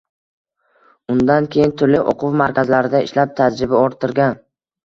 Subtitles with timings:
[1.15, 4.39] Undan keyin turli o‘quv markazlarida ishlab, tajriba orttirgan.